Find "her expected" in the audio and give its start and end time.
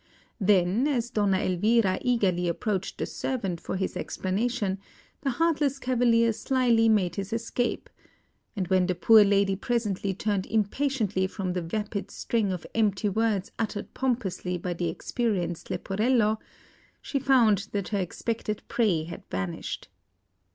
17.89-18.63